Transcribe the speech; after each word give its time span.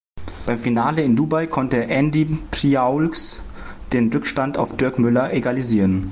Beim 0.47 0.57
Finale 0.57 1.03
in 1.03 1.15
Dubai 1.15 1.45
konnte 1.45 1.83
Andy 1.83 2.25
Priaulx 2.49 3.39
den 3.93 4.11
Rückstand 4.11 4.57
auf 4.57 4.75
Dirk 4.75 4.97
Müller 4.97 5.31
egalisieren. 5.31 5.99